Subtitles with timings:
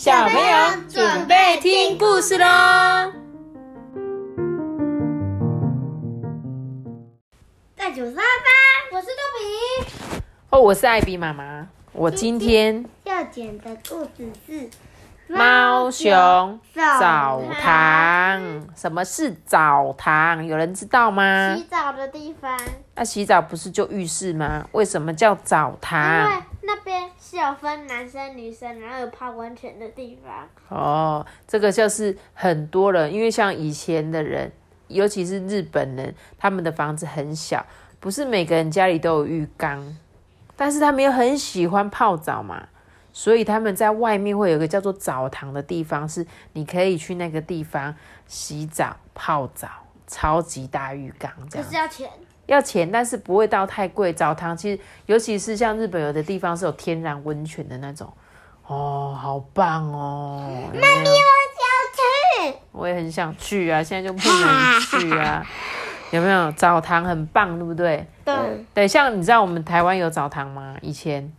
[0.00, 3.12] 小朋友准备听故事喽！
[7.76, 8.22] 在九十二班，
[8.92, 10.22] 我是豆比。
[10.48, 11.68] 哦，我是艾比妈妈。
[11.92, 14.70] 我今天要讲的故事是
[15.28, 18.42] 猫熊澡堂。
[18.74, 20.46] 什么是澡堂？
[20.46, 21.54] 有人知道吗？
[21.54, 22.58] 洗澡的地方。
[22.94, 24.66] 那洗澡不是就浴室吗？
[24.72, 26.42] 为什么叫澡堂？
[27.22, 30.48] 是有分男生女生，然后有泡温泉的地方。
[30.68, 34.50] 哦，这个就是很多人，因为像以前的人，
[34.88, 37.64] 尤其是日本人，他们的房子很小，
[38.00, 39.96] 不是每个人家里都有浴缸，
[40.56, 42.68] 但是他们又很喜欢泡澡嘛，
[43.12, 47.94] 所以他们在外面会有一个叫做澡堂的地方，是你可以去那个地方
[48.26, 49.68] 洗澡泡澡，
[50.06, 51.66] 超级大浴缸这样。
[51.66, 52.08] 可是要钱。
[52.50, 54.12] 要钱，但是不会到太贵。
[54.12, 58.12] 澡堂其实，尤其是像日本有的地方是有天然温泉的那种，
[58.66, 60.64] 哦，好棒哦！
[60.72, 61.14] 那你我
[61.54, 65.46] 想去，我也很想去啊，现在就不能去啊。
[66.10, 68.04] 有没有澡堂很棒，对不对？
[68.24, 68.34] 对。
[68.74, 70.76] 对，像你知道我们台湾有澡堂吗？
[70.82, 71.32] 以前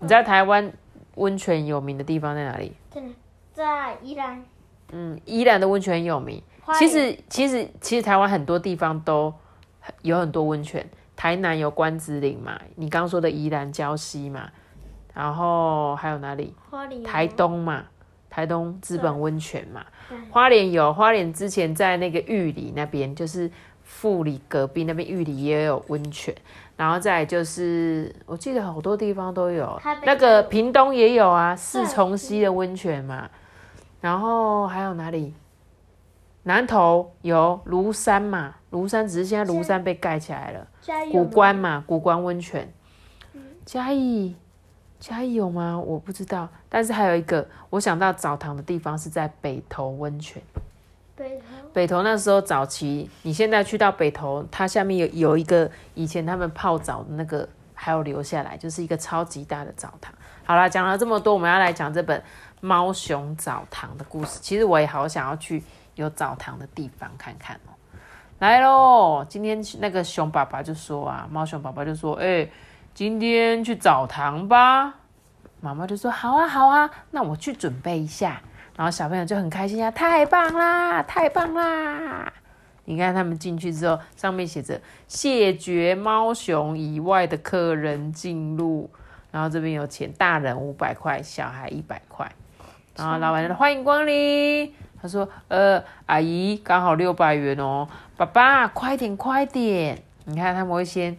[0.00, 0.70] 你知道台湾
[1.14, 2.76] 温泉有名的地方在哪里？
[3.54, 4.44] 在宜兰。
[4.90, 6.42] 嗯，宜兰的温泉有名。
[6.78, 9.32] 其实，其实，其实台湾很多地方都。
[10.02, 14.48] 有很多温泉，台南有关子岭嘛，你刚说的宜兰礁溪嘛，
[15.14, 16.54] 然后还有哪里？
[17.04, 17.84] 台东嘛，
[18.30, 19.84] 台东资本温泉嘛。
[20.30, 23.50] 花莲有，花莲之前在那个玉里那边，就是
[23.82, 26.34] 富里隔壁那边玉里也有温泉，
[26.76, 33.28] 然后再就是我记得好多地方都有，那个屏东也有啊，四重溪的温泉嘛，
[34.00, 35.34] 然后还有哪里？
[36.44, 38.54] 南投有庐山嘛？
[38.72, 40.66] 庐山只是现在庐山被盖起来了。
[41.12, 42.68] 古关嘛，古关温泉。
[43.64, 44.34] 嘉义，
[44.98, 45.78] 嘉义有吗？
[45.78, 46.48] 我不知道。
[46.68, 50.42] 但是还有一个，我想到澡堂的地方是在北投温泉。
[51.14, 51.68] 北投。
[51.72, 60.12] 北投那时候早期，你现在去到北投，它下面有有一个以前他们泡澡的那个，还有留下来，就是一个超级大的澡堂。
[60.42, 62.18] 好啦，讲了这么多，我们要来讲这本
[62.60, 64.40] 《猫熊澡堂》的故事。
[64.42, 65.62] 其实我也好想要去。
[65.94, 67.72] 有澡堂的地方看看哦，
[68.38, 69.24] 来喽！
[69.28, 72.48] 今天那个熊爸爸就说啊，猫熊爸爸就说，哎，
[72.94, 74.94] 今天去澡堂吧。
[75.60, 78.40] 妈妈就说，好啊，好啊，那我去准备一下。
[78.76, 82.32] 然后小朋友就很开心啊，太棒啦，太棒啦！
[82.84, 88.90] 你看他们进去之后，上面写着谢绝猫熊以外的客人进入。
[89.30, 92.30] 然后这边有钱，大人五百块，小孩一百块。
[92.96, 94.74] 然后老板说欢迎光临。
[95.02, 100.00] 他说：“呃，阿姨，刚好六百元哦，爸爸，快点，快点！
[100.26, 101.16] 你看他们会先，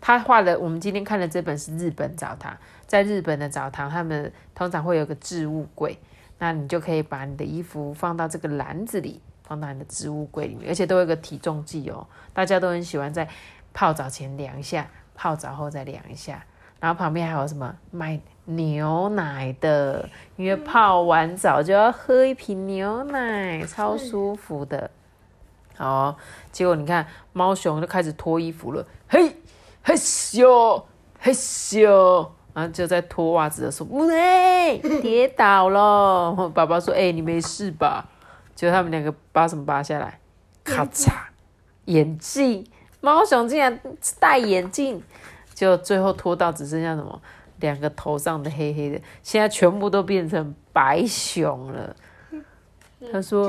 [0.00, 2.56] 他画的，我们今天看的这本是日本澡堂，
[2.86, 5.98] 在日本的澡堂，他们通常会有个置物柜，
[6.38, 13.28] 那你就可以把你的衣服放到这个篮子里，放到你的置物柜里面，而且都有个体重计哦，大家都很喜欢在
[13.72, 16.46] 泡澡前量一下，泡澡后再量一下，
[16.84, 20.06] 然后旁边还有什么卖。”牛奶的，
[20.36, 24.90] 因为泡完澡就要喝一瓶牛奶，超舒服的。
[25.78, 26.14] 好，
[26.52, 29.34] 结果你看，猫熊就开始脱衣服了，嘿，
[29.82, 30.82] 嘿咻，
[31.18, 36.34] 嘿咻，然后就在脱袜子的时候，不对，跌倒了。
[36.54, 38.06] 爸爸说：“哎，你没事吧？”
[38.54, 40.20] 结果他们两个把什么扒下来？
[40.62, 41.10] 咔嚓，
[41.86, 42.66] 眼镜。
[43.00, 43.80] 猫熊竟然
[44.20, 45.02] 戴眼镜，
[45.54, 47.20] 就最后拖到只剩下什么？
[47.60, 51.94] 两个头上的黑黑的，现在全部都变成白熊了。
[53.12, 53.48] 他说，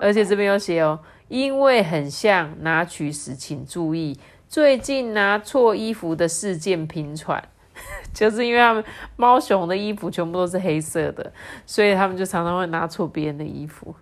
[0.00, 0.98] 而且这边有写哦，
[1.28, 7.42] 因为很像，拿取时请注意，最近拿错衣服的事件频传，
[8.14, 8.84] 就是因为他们
[9.16, 11.32] 猫熊的衣服全部都是黑色的，
[11.66, 13.94] 所以他们就常常会拿错别人的衣服。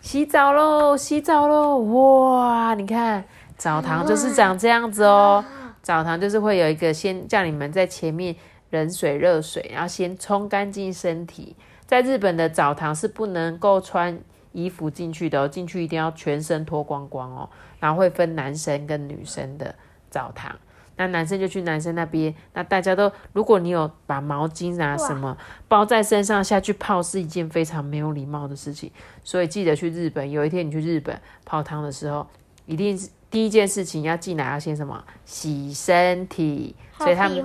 [0.00, 1.78] 洗澡喽，洗澡喽！
[1.78, 3.24] 哇，你看
[3.56, 5.44] 澡堂就是长这样子哦。
[5.84, 8.34] 澡堂就是会有一个先叫你们在前面
[8.70, 11.54] 冷水热水，然后先冲干净身体。
[11.86, 14.18] 在日本的澡堂是不能够穿
[14.52, 17.50] 衣服进去的哦，进去一定要全身脱光光哦。
[17.78, 19.74] 然后会分男生跟女生的
[20.08, 20.56] 澡堂，
[20.96, 22.34] 那男生就去男生那边。
[22.54, 25.36] 那大家都，如果你有把毛巾啊什么
[25.68, 28.90] 包在身上下去泡，是一件非常没有礼貌的事情。
[29.22, 32.26] 所以记得去日本，有一天你去日本泡汤的时候，
[32.64, 33.10] 一定是。
[33.34, 35.04] 第一件事情要进来要先什么？
[35.24, 36.76] 洗身体。
[36.96, 37.44] 所以他们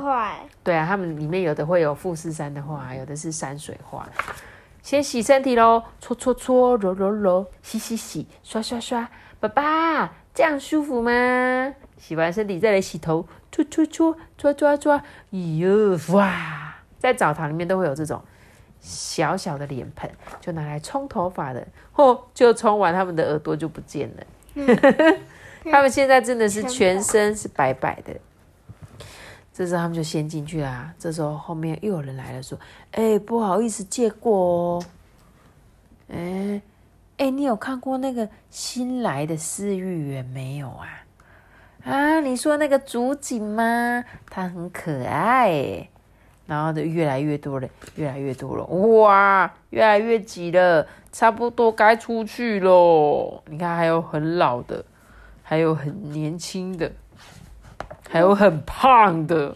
[0.63, 4.07] 对啊，他们里面有的会有富士山的画，有的是山水画。
[4.83, 9.09] 先洗身体喽，搓搓搓，揉揉揉，洗洗洗，刷刷刷。
[9.39, 11.73] 爸爸，这样舒服吗？
[11.97, 15.03] 洗完身体再来洗头，搓搓搓，抓抓抓。
[15.31, 18.21] 哟哇，在澡堂里面都会有这种
[18.79, 20.07] 小小的脸盆，
[20.39, 21.67] 就拿来冲头发的。
[21.95, 24.23] 嚯，就冲完，他们的耳朵就不见了。
[25.65, 28.13] 他们现在真的是全身是白白的。
[29.53, 30.93] 这时候他们就先进去啦。
[30.97, 32.57] 这时候后面又有人来了，说
[32.93, 34.83] ：“哎、不好意思，借过哦。
[36.11, 36.61] 哎、
[37.17, 40.87] 哎、你有看过那个新来的饲育员没有啊？
[41.83, 44.03] 啊，你说那个竹井吗？
[44.29, 45.89] 它很可爱耶。
[46.47, 53.43] 然后就越来越多了，越来越多了，哇，越来越挤了，差不多该出去喽。
[53.45, 54.83] 你看，还有很老的，
[55.49, 56.91] 还有很年轻的，
[58.07, 59.47] 还有很胖的，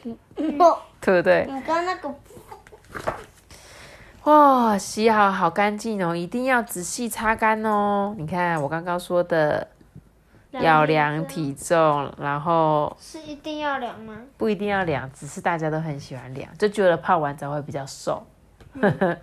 [0.58, 1.46] 哦，对不对？
[1.48, 2.12] 你刚那个
[4.24, 8.16] 哇，洗好好干净哦，一定要仔细擦干哦。
[8.18, 9.68] 你看我刚刚说的，
[10.50, 14.20] 要量体重，然后是一定要量吗？
[14.36, 18.26] 不一定要量，只是大家都很喜欢量，就觉得泡完澡会比较瘦，
[18.82, 19.16] 为什么？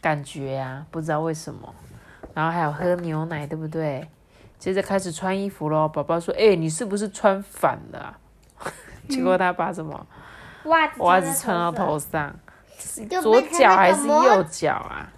[0.00, 1.74] 感觉呀、不知道为什么。
[2.32, 4.08] 然后还有喝牛奶，对不对？
[4.64, 5.86] 接着开始穿衣服喽。
[5.86, 8.16] 宝宝说：“哎、你是不是穿反了啊、
[9.10, 10.06] 结果他把什么
[10.64, 12.34] 袜子袜子穿到头上，
[13.20, 15.12] 左脚还是右脚啊？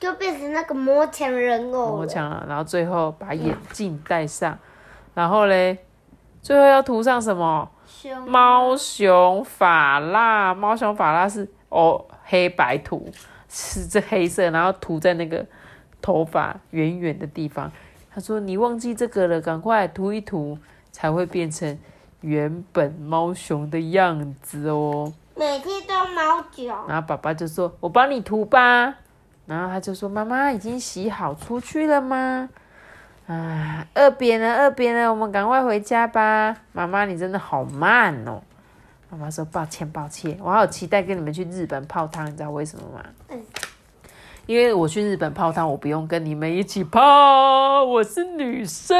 [0.00, 1.96] 就变成那个魔强人偶了。
[1.98, 4.58] 魔强了，然后最后把眼镜戴上，
[5.14, 5.78] 然后嘞，
[6.42, 7.70] 最后要涂上什么？
[7.86, 13.08] 熊猫熊发蜡，猫熊发蜡是哦黑白涂，
[13.48, 15.46] 是这黑色，然后涂在那个
[16.02, 17.70] 头发圆圆的地方。
[18.18, 20.58] 他说你忘记这个了，赶快涂一涂，
[20.90, 21.78] 才会变成
[22.20, 25.12] 原本猫熊的样子哦。
[25.36, 28.92] 每天都猫脚，然后爸爸就说：“我帮你涂吧。”
[29.46, 32.48] 然后他就说：“妈妈已经洗好出去了吗？”
[33.28, 36.56] 啊，饿扁了，饿扁了，我们赶快回家吧。
[36.72, 38.42] 妈妈，你真的好慢哦。
[39.10, 43.04] 妈妈说：“抱歉，抱歉，我好期待跟你们去日本泡汤，你知道为什么吗？
[43.28, 43.40] 嗯
[44.48, 48.96] 因为我去日本泡汤，我不用跟你们一起泡，我是女生。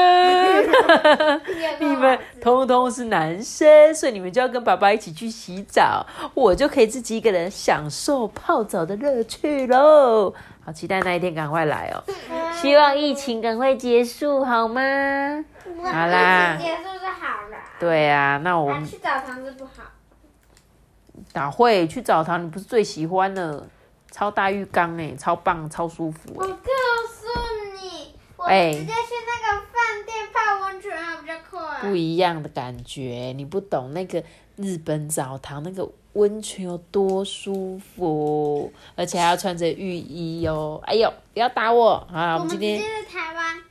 [1.81, 6.05] 你们通通是男生，所以你们就要跟爸爸一起去洗澡，
[6.35, 10.31] 我就可以自己一个人享受泡澡的乐趣喽。
[10.63, 12.03] 好期待那一天赶快来哦！
[12.61, 14.79] 希望疫情赶快结束，好吗？
[15.83, 17.57] 好啦结束就好了。
[17.79, 19.71] 对啊，那我啊，们去澡堂子不好。
[21.33, 22.45] 哪会去澡堂？
[22.45, 23.65] 你不是最喜欢的？
[24.11, 26.47] 超大浴缸哎，超棒，超舒服我哎。
[26.47, 26.55] 告
[27.07, 27.27] 诉
[27.81, 31.81] 你，我哎直接去那个饭店泡温泉还比较快。
[31.81, 34.23] 不一样的感觉，你不懂那个
[34.55, 40.81] 日本澡堂那个温泉有多舒服，而且还要穿着浴衣哦。
[40.85, 42.07] 哎呦，不要打我！
[42.11, 43.63] 啊，我我们直接们今天在台湾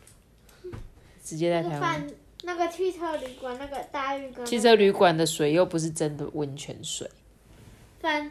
[1.23, 2.06] 直接在台湾
[2.44, 4.46] 那个汽车旅馆那个大浴缸。
[4.46, 7.11] 汽车旅馆的水又不是真的温泉水，
[8.00, 8.31] 饭，